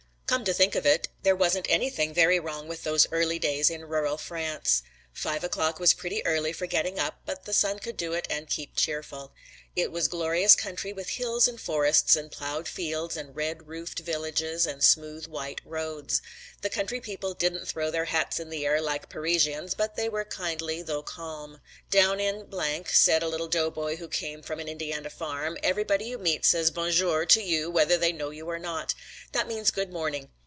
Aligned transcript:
Come 0.31 0.45
to 0.45 0.53
think 0.53 0.75
of 0.75 0.85
it 0.85 1.09
there 1.23 1.35
wasn't 1.35 1.65
anything 1.69 2.13
very 2.13 2.39
wrong 2.39 2.69
with 2.69 2.85
those 2.85 3.05
early 3.11 3.37
days 3.37 3.69
in 3.69 3.83
rural 3.89 4.17
France. 4.17 4.81
Five 5.11 5.43
o'clock 5.43 5.77
was 5.77 5.93
pretty 5.93 6.25
early 6.25 6.53
for 6.53 6.67
getting 6.67 6.97
up 6.97 7.19
but 7.25 7.43
the 7.43 7.51
sun 7.51 7.79
could 7.79 7.97
do 7.97 8.13
it 8.13 8.27
and 8.29 8.49
keep 8.49 8.77
cheerful. 8.77 9.33
It 9.73 9.91
was 9.91 10.07
glorious 10.09 10.53
country 10.55 10.91
with 10.93 11.11
hills 11.11 11.47
and 11.49 11.59
forests 11.59 12.17
and 12.17 12.29
plowed 12.31 12.67
fields 12.67 13.15
and 13.15 13.35
red 13.35 13.67
roofed 13.67 13.99
villages 13.99 14.65
and 14.65 14.83
smooth 14.83 15.27
white 15.27 15.61
roads. 15.65 16.21
The 16.61 16.69
country 16.69 16.99
people 17.01 17.33
didn't 17.33 17.67
throw 17.67 17.89
their 17.91 18.05
hats 18.05 18.39
in 18.39 18.49
the 18.49 18.65
air 18.65 18.81
like 18.81 19.09
Parisians, 19.09 19.73
but 19.73 19.95
they 19.95 20.07
were 20.09 20.25
kindly 20.25 20.81
though 20.81 21.03
calm. 21.03 21.59
"Down 21.89 22.19
in," 22.21 22.47
said 22.87 23.23
a 23.23 23.29
little 23.29 23.47
doughboy 23.47 23.95
who 23.97 24.07
came 24.09 24.41
from 24.43 24.59
an 24.61 24.69
Indiana 24.69 25.09
farm, 25.09 25.57
"everybody 25.63 26.05
you 26.05 26.17
meet 26.17 26.45
says 26.45 26.71
'bon 26.71 26.91
jour' 26.91 27.25
to 27.27 27.41
you 27.41 27.69
whether 27.69 27.97
they 27.97 28.11
know 28.13 28.29
you 28.29 28.49
or 28.49 28.59
not. 28.59 28.93
That 29.33 29.47
means 29.47 29.71
'good 29.71 29.91
morning.' 29.91 30.29